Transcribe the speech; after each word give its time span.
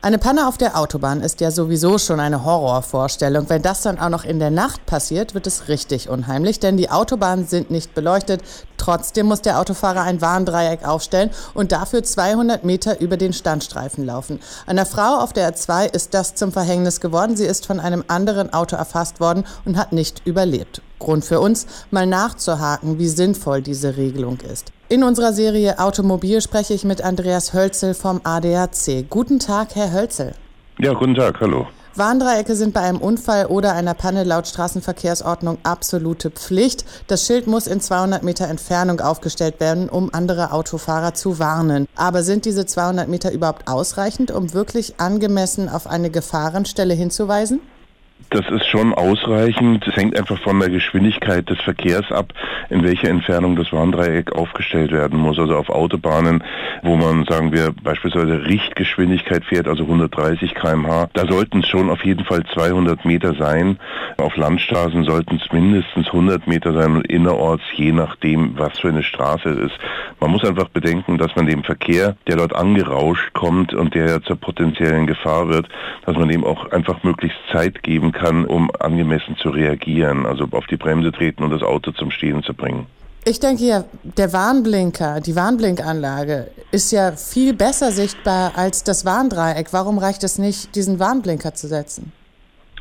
Eine 0.00 0.18
Panne 0.18 0.46
auf 0.46 0.56
der 0.56 0.78
Autobahn 0.78 1.22
ist 1.22 1.40
ja 1.40 1.50
sowieso 1.50 1.98
schon 1.98 2.20
eine 2.20 2.44
Horrorvorstellung. 2.44 3.48
Wenn 3.48 3.62
das 3.62 3.82
dann 3.82 3.98
auch 3.98 4.10
noch 4.10 4.24
in 4.24 4.38
der 4.38 4.52
Nacht 4.52 4.86
passiert, 4.86 5.34
wird 5.34 5.48
es 5.48 5.66
richtig 5.66 6.08
unheimlich, 6.08 6.60
denn 6.60 6.76
die 6.76 6.88
Autobahnen 6.88 7.48
sind 7.48 7.72
nicht 7.72 7.94
beleuchtet. 7.94 8.40
Trotzdem 8.76 9.26
muss 9.26 9.42
der 9.42 9.58
Autofahrer 9.58 10.02
ein 10.02 10.20
Warndreieck 10.20 10.86
aufstellen 10.86 11.30
und 11.52 11.72
dafür 11.72 12.04
200 12.04 12.62
Meter 12.62 13.00
über 13.00 13.16
den 13.16 13.32
Standstreifen 13.32 14.06
laufen. 14.06 14.38
Einer 14.66 14.86
Frau 14.86 15.18
auf 15.18 15.32
der 15.32 15.52
R2 15.52 15.92
ist 15.92 16.14
das 16.14 16.36
zum 16.36 16.52
Verhängnis 16.52 17.00
geworden. 17.00 17.36
Sie 17.36 17.46
ist 17.46 17.66
von 17.66 17.80
einem 17.80 18.04
anderen 18.06 18.52
Auto 18.52 18.76
erfasst 18.76 19.18
worden 19.18 19.42
und 19.64 19.76
hat 19.76 19.92
nicht 19.92 20.22
überlebt. 20.24 20.80
Grund 20.98 21.24
für 21.24 21.40
uns, 21.40 21.66
mal 21.90 22.06
nachzuhaken, 22.06 22.98
wie 22.98 23.08
sinnvoll 23.08 23.62
diese 23.62 23.96
Regelung 23.96 24.38
ist. 24.40 24.72
In 24.88 25.02
unserer 25.02 25.32
Serie 25.32 25.78
Automobil 25.78 26.40
spreche 26.40 26.74
ich 26.74 26.84
mit 26.84 27.02
Andreas 27.02 27.52
Hölzel 27.52 27.94
vom 27.94 28.20
ADAC. 28.24 29.08
Guten 29.10 29.38
Tag, 29.38 29.74
Herr 29.74 29.92
Hölzel. 29.92 30.34
Ja, 30.78 30.94
guten 30.94 31.14
Tag, 31.14 31.40
hallo. 31.40 31.66
Warndreiecke 31.98 32.54
sind 32.54 32.74
bei 32.74 32.80
einem 32.80 32.98
Unfall 32.98 33.46
oder 33.46 33.72
einer 33.74 33.94
Panne 33.94 34.22
laut 34.22 34.46
Straßenverkehrsordnung 34.46 35.58
absolute 35.64 36.30
Pflicht. 36.30 36.84
Das 37.08 37.26
Schild 37.26 37.48
muss 37.48 37.66
in 37.66 37.80
200 37.80 38.22
Meter 38.22 38.46
Entfernung 38.46 39.00
aufgestellt 39.00 39.58
werden, 39.58 39.88
um 39.88 40.14
andere 40.14 40.52
Autofahrer 40.52 41.14
zu 41.14 41.40
warnen. 41.40 41.88
Aber 41.96 42.22
sind 42.22 42.44
diese 42.44 42.66
200 42.66 43.08
Meter 43.08 43.32
überhaupt 43.32 43.66
ausreichend, 43.66 44.30
um 44.30 44.54
wirklich 44.54 45.00
angemessen 45.00 45.68
auf 45.68 45.88
eine 45.88 46.10
Gefahrenstelle 46.10 46.94
hinzuweisen? 46.94 47.60
Das 48.30 48.46
ist 48.50 48.66
schon 48.66 48.92
ausreichend. 48.92 49.86
Es 49.86 49.96
hängt 49.96 50.18
einfach 50.18 50.38
von 50.40 50.60
der 50.60 50.68
Geschwindigkeit 50.68 51.48
des 51.48 51.58
Verkehrs 51.62 52.12
ab, 52.12 52.34
in 52.68 52.82
welcher 52.84 53.08
Entfernung 53.08 53.56
das 53.56 53.72
Warndreieck 53.72 54.32
aufgestellt 54.32 54.92
werden 54.92 55.18
muss. 55.18 55.38
Also 55.38 55.56
auf 55.56 55.70
Autobahnen, 55.70 56.44
wo 56.82 56.96
man, 56.96 57.24
sagen 57.24 57.52
wir, 57.52 57.72
beispielsweise 57.82 58.44
Richtgeschwindigkeit 58.44 59.44
fährt, 59.46 59.66
also 59.66 59.84
130 59.84 60.54
kmh, 60.54 61.08
da 61.14 61.26
sollten 61.26 61.60
es 61.60 61.68
schon 61.68 61.88
auf 61.88 62.04
jeden 62.04 62.26
Fall 62.26 62.44
200 62.52 63.06
Meter 63.06 63.34
sein. 63.34 63.78
Auf 64.18 64.36
Landstraßen 64.36 65.04
sollten 65.04 65.36
es 65.36 65.50
mindestens 65.50 66.08
100 66.08 66.46
Meter 66.46 66.74
sein 66.74 66.96
und 66.96 67.06
innerorts, 67.06 67.64
je 67.74 67.92
nachdem, 67.92 68.58
was 68.58 68.78
für 68.78 68.88
eine 68.88 69.02
Straße 69.02 69.48
es 69.48 69.72
ist. 69.72 69.78
Man 70.20 70.32
muss 70.32 70.44
einfach 70.44 70.68
bedenken, 70.68 71.16
dass 71.16 71.34
man 71.36 71.46
dem 71.46 71.62
Verkehr, 71.62 72.16
der 72.26 72.36
dort 72.36 72.54
angerauscht 72.54 73.32
kommt 73.34 73.72
und 73.72 73.94
der 73.94 74.08
ja 74.08 74.22
zur 74.22 74.36
potenziellen 74.36 75.06
Gefahr 75.06 75.48
wird, 75.48 75.68
dass 76.06 76.16
man 76.16 76.28
dem 76.28 76.44
auch 76.44 76.70
einfach 76.72 77.02
möglichst 77.04 77.38
Zeit 77.52 77.82
geben 77.82 78.10
kann, 78.12 78.44
um 78.44 78.70
angemessen 78.80 79.36
zu 79.36 79.50
reagieren, 79.50 80.26
also 80.26 80.46
auf 80.50 80.66
die 80.66 80.76
Bremse 80.76 81.12
treten 81.12 81.44
und 81.44 81.50
das 81.50 81.62
Auto 81.62 81.92
zum 81.92 82.10
Stehen 82.10 82.42
zu 82.42 82.52
bringen. 82.52 82.86
Ich 83.24 83.40
denke 83.40 83.64
ja, 83.64 83.84
der 84.02 84.32
Warnblinker, 84.32 85.20
die 85.20 85.36
Warnblinkanlage 85.36 86.50
ist 86.70 86.92
ja 86.92 87.12
viel 87.12 87.52
besser 87.52 87.92
sichtbar 87.92 88.52
als 88.56 88.84
das 88.84 89.04
Warndreieck. 89.04 89.72
Warum 89.72 89.98
reicht 89.98 90.24
es 90.24 90.38
nicht, 90.38 90.74
diesen 90.74 90.98
Warnblinker 90.98 91.54
zu 91.54 91.68
setzen? 91.68 92.12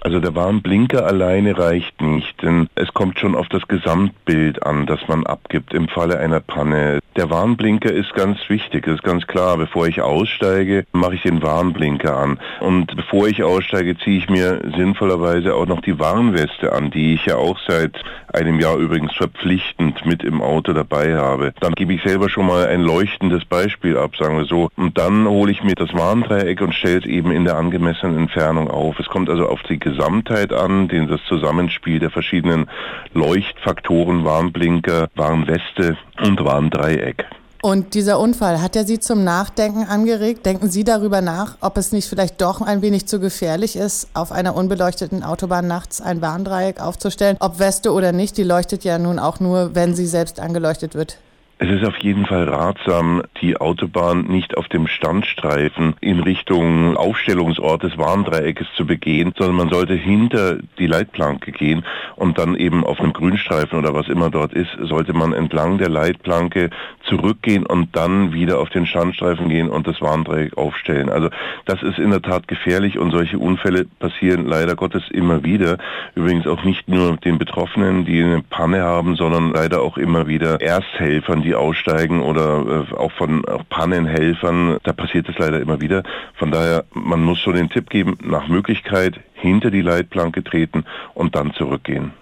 Also 0.00 0.20
der 0.20 0.34
Warnblinker 0.34 1.06
alleine 1.06 1.58
reicht 1.58 2.00
nicht, 2.00 2.42
denn 2.42 2.68
es 2.74 2.92
kommt 2.94 3.18
schon 3.18 3.34
auf 3.34 3.48
das 3.48 3.66
Gesamtbild 3.68 4.64
an, 4.64 4.86
das 4.86 5.00
man 5.08 5.26
abgibt 5.26 5.74
im 5.74 5.88
Falle 5.88 6.18
einer 6.18 6.40
Panne. 6.40 7.00
Der 7.16 7.30
Warnblinker 7.30 7.90
ist 7.90 8.14
ganz 8.14 8.38
wichtig, 8.48 8.84
das 8.84 8.96
ist 8.96 9.02
ganz 9.02 9.26
klar. 9.26 9.56
Bevor 9.56 9.86
ich 9.86 10.02
aussteige, 10.02 10.84
mache 10.92 11.14
ich 11.14 11.22
den 11.22 11.42
Warnblinker 11.42 12.16
an. 12.16 12.38
Und 12.60 12.94
bevor 12.94 13.26
ich 13.26 13.42
aussteige, 13.42 13.96
ziehe 13.98 14.18
ich 14.18 14.28
mir 14.28 14.60
sinnvollerweise 14.76 15.54
auch 15.54 15.66
noch 15.66 15.80
die 15.80 15.98
Warnweste 15.98 16.72
an, 16.72 16.90
die 16.90 17.14
ich 17.14 17.26
ja 17.26 17.36
auch 17.36 17.58
seit 17.66 18.02
einem 18.32 18.60
Jahr 18.60 18.76
übrigens 18.76 19.14
verpflichtend 19.14 20.04
mit 20.04 20.22
im 20.22 20.42
Auto 20.42 20.72
dabei 20.72 21.16
habe. 21.16 21.54
Dann 21.60 21.72
gebe 21.72 21.94
ich 21.94 22.02
selber 22.02 22.28
schon 22.28 22.46
mal 22.46 22.66
ein 22.66 22.82
leuchtendes 22.82 23.44
Beispiel 23.44 23.96
ab, 23.96 24.16
sagen 24.16 24.36
wir 24.36 24.44
so. 24.44 24.68
Und 24.76 24.98
dann 24.98 25.26
hole 25.26 25.50
ich 25.50 25.62
mir 25.62 25.74
das 25.74 25.94
Warndreieck 25.94 26.60
und 26.60 26.74
stelle 26.74 26.98
es 26.98 27.06
eben 27.06 27.30
in 27.30 27.44
der 27.44 27.56
angemessenen 27.56 28.18
Entfernung 28.18 28.70
auf. 28.70 28.98
Es 29.00 29.06
kommt 29.06 29.30
also 29.30 29.48
auf 29.48 29.62
die 29.62 29.78
Gesamtheit 29.96 30.52
an, 30.52 30.88
den 30.88 31.08
das 31.08 31.20
Zusammenspiel 31.28 31.98
der 31.98 32.10
verschiedenen 32.10 32.68
Leuchtfaktoren, 33.14 34.24
Warnblinker, 34.24 35.08
Warnweste 35.14 35.96
und 36.22 36.44
Warndreieck. 36.44 37.24
Und 37.62 37.94
dieser 37.94 38.20
Unfall, 38.20 38.60
hat 38.60 38.76
er 38.76 38.84
Sie 38.84 39.00
zum 39.00 39.24
Nachdenken 39.24 39.84
angeregt? 39.84 40.46
Denken 40.46 40.70
Sie 40.70 40.84
darüber 40.84 41.20
nach, 41.20 41.56
ob 41.60 41.78
es 41.78 41.90
nicht 41.90 42.08
vielleicht 42.08 42.40
doch 42.40 42.60
ein 42.60 42.82
wenig 42.82 43.08
zu 43.08 43.18
gefährlich 43.18 43.74
ist, 43.74 44.08
auf 44.14 44.30
einer 44.30 44.54
unbeleuchteten 44.54 45.24
Autobahn 45.24 45.66
nachts 45.66 46.00
ein 46.00 46.20
Warndreieck 46.20 46.80
aufzustellen? 46.80 47.36
Ob 47.40 47.58
Weste 47.58 47.92
oder 47.92 48.12
nicht, 48.12 48.36
die 48.36 48.44
leuchtet 48.44 48.84
ja 48.84 48.98
nun 48.98 49.18
auch 49.18 49.40
nur, 49.40 49.74
wenn 49.74 49.96
sie 49.96 50.06
selbst 50.06 50.38
angeleuchtet 50.38 50.94
wird. 50.94 51.18
Es 51.58 51.70
ist 51.70 51.86
auf 51.86 51.96
jeden 51.98 52.26
Fall 52.26 52.46
ratsam, 52.50 53.22
die 53.40 53.56
Autobahn 53.56 54.26
nicht 54.26 54.58
auf 54.58 54.68
dem 54.68 54.86
Standstreifen 54.86 55.94
in 56.02 56.20
Richtung 56.20 56.98
Aufstellungsort 56.98 57.82
des 57.82 57.96
Warndreieckes 57.96 58.66
zu 58.76 58.84
begehen, 58.84 59.32
sondern 59.38 59.56
man 59.56 59.68
sollte 59.70 59.94
hinter 59.94 60.58
die 60.78 60.86
Leitplanke 60.86 61.52
gehen 61.52 61.82
und 62.14 62.36
dann 62.36 62.56
eben 62.56 62.84
auf 62.84 63.00
einem 63.00 63.14
Grünstreifen 63.14 63.78
oder 63.78 63.94
was 63.94 64.08
immer 64.08 64.28
dort 64.28 64.52
ist, 64.52 64.68
sollte 64.82 65.14
man 65.14 65.32
entlang 65.32 65.78
der 65.78 65.88
Leitplanke 65.88 66.68
zurückgehen 67.08 67.64
und 67.66 67.96
dann 67.96 68.32
wieder 68.32 68.58
auf 68.58 68.68
den 68.70 68.86
Standstreifen 68.86 69.48
gehen 69.48 69.68
und 69.68 69.86
das 69.86 70.00
Warndreieck 70.00 70.56
aufstellen. 70.56 71.08
Also 71.08 71.30
das 71.64 71.82
ist 71.82 71.98
in 71.98 72.10
der 72.10 72.22
Tat 72.22 72.48
gefährlich 72.48 72.98
und 72.98 73.10
solche 73.10 73.38
Unfälle 73.38 73.86
passieren 73.98 74.46
leider 74.46 74.76
Gottes 74.76 75.02
immer 75.10 75.44
wieder. 75.44 75.78
Übrigens 76.14 76.46
auch 76.46 76.64
nicht 76.64 76.88
nur 76.88 77.16
den 77.16 77.38
Betroffenen, 77.38 78.04
die 78.04 78.22
eine 78.22 78.42
Panne 78.42 78.82
haben, 78.82 79.16
sondern 79.16 79.52
leider 79.52 79.82
auch 79.82 79.96
immer 79.96 80.26
wieder 80.26 80.60
Ersthelfern, 80.60 81.42
die 81.42 81.54
aussteigen 81.54 82.22
oder 82.22 82.86
äh, 82.90 82.94
auch 82.94 83.12
von 83.12 83.44
auch 83.46 83.64
Pannenhelfern. 83.68 84.78
Da 84.82 84.92
passiert 84.92 85.28
es 85.28 85.38
leider 85.38 85.60
immer 85.60 85.80
wieder. 85.80 86.02
Von 86.34 86.50
daher, 86.50 86.84
man 86.92 87.22
muss 87.22 87.38
schon 87.40 87.54
den 87.54 87.70
Tipp 87.70 87.90
geben, 87.90 88.18
nach 88.22 88.48
Möglichkeit 88.48 89.20
hinter 89.34 89.70
die 89.70 89.82
Leitplanke 89.82 90.42
treten 90.42 90.84
und 91.14 91.36
dann 91.36 91.52
zurückgehen. 91.54 92.12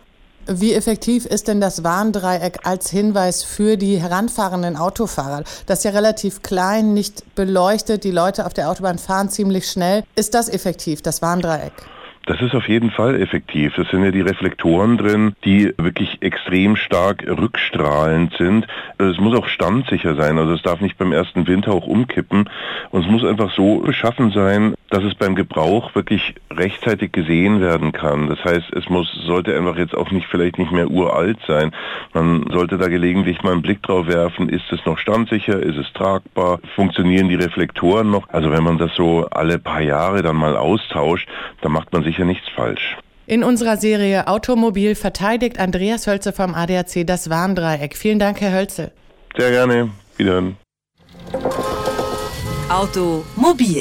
Wie 0.47 0.75
effektiv 0.75 1.25
ist 1.25 1.49
denn 1.49 1.61
das 1.61 1.85
Warndreieck 1.85 2.59
als 2.65 2.91
Hinweis 2.91 3.43
für 3.43 3.79
die 3.79 3.97
heranfahrenden 3.97 4.77
Autofahrer? 4.77 5.43
Das 5.65 5.79
ist 5.79 5.85
ja 5.85 5.93
relativ 5.93 6.43
klein, 6.43 6.93
nicht 6.93 7.35
beleuchtet, 7.35 8.05
die 8.05 8.11
Leute 8.11 8.45
auf 8.45 8.53
der 8.53 8.69
Autobahn 8.71 8.99
fahren 8.99 9.31
ziemlich 9.31 9.67
schnell. 9.67 10.03
Ist 10.17 10.35
das 10.35 10.51
effektiv, 10.51 11.01
das 11.01 11.23
Warndreieck? 11.23 11.73
Das 12.27 12.41
ist 12.41 12.55
auf 12.55 12.69
jeden 12.69 12.91
Fall 12.91 13.21
effektiv. 13.21 13.75
Das 13.77 13.89
sind 13.89 14.03
ja 14.03 14.11
die 14.11 14.23
Reflektoren 14.23 14.97
drin, 14.97 15.35
die 15.45 15.75
wirklich 15.77 16.23
extrem 16.23 16.77
stark 16.77 17.23
rückstrahlend 17.27 18.35
sind. 18.39 18.67
Es 18.97 19.19
muss 19.19 19.37
auch 19.39 19.47
standsicher 19.47 20.15
sein. 20.15 20.39
Also 20.39 20.55
es 20.55 20.63
darf 20.63 20.81
nicht 20.81 20.97
beim 20.97 21.13
ersten 21.13 21.47
Windhauch 21.47 21.87
umkippen. 21.87 22.49
Und 22.91 23.03
es 23.03 23.11
muss 23.11 23.25
einfach 23.25 23.55
so 23.55 23.81
beschaffen 23.81 24.31
sein, 24.31 24.75
dass 24.95 25.03
es 25.03 25.15
beim 25.15 25.35
Gebrauch 25.35 25.95
wirklich 25.95 26.37
rechtzeitig 26.51 27.13
gesehen 27.13 27.61
werden 27.61 27.93
kann. 27.93 28.29
Das 28.29 28.43
heißt, 28.45 28.73
es 28.73 28.89
muss, 28.89 29.13
sollte 29.27 29.55
einfach 29.57 29.77
jetzt 29.77 29.95
auch 29.95 30.11
nicht, 30.11 30.27
vielleicht 30.29 30.57
nicht 30.57 30.71
mehr 30.71 30.89
uralt 30.89 31.39
sein. 31.47 31.73
Man 32.13 32.47
sollte 32.53 32.79
da 32.79 32.87
gelegentlich 32.87 33.43
mal 33.43 33.53
einen 33.53 33.63
Blick 33.63 33.83
drauf 33.83 34.07
werfen. 34.07 34.49
Ist 34.49 34.71
es 34.71 34.87
noch 34.87 34.99
standsicher? 34.99 35.61
Ist 35.61 35.77
es 35.77 35.93
tragbar? 35.93 36.61
Funktionieren 36.77 37.29
die 37.29 37.35
Reflektoren 37.35 38.11
noch? 38.11 38.29
Also 38.29 38.53
wenn 38.53 38.63
man 38.63 38.79
das 38.79 38.95
so 38.95 39.27
alle 39.31 39.59
paar 39.59 39.81
Jahre 39.81 40.23
dann 40.23 40.37
mal 40.37 40.57
austauscht, 40.57 41.29
dann 41.61 41.73
macht 41.73 41.93
man 41.93 42.05
sich 42.05 42.15
sicher 42.15 42.25
nichts 42.25 42.49
falsch. 42.55 42.97
In 43.27 43.43
unserer 43.43 43.77
Serie 43.77 44.29
Automobil 44.29 44.95
verteidigt 44.95 45.59
Andreas 45.59 46.07
Hölze 46.07 46.33
vom 46.33 46.55
ADAC 46.55 47.05
das 47.05 47.31
Warndreieck. 47.31 47.97
Vielen 47.97 48.21
Dank, 48.21 48.41
Herr 48.41 48.53
Hölze. 48.53 48.93
Sehr 49.37 49.51
gerne. 49.51 49.91
Wiederhören. 50.17 50.57
Automobil 52.69 53.81